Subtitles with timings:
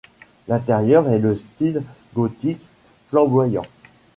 [0.47, 1.83] L'intérieur est de style
[2.15, 2.65] gothique
[3.05, 3.67] flamboyant.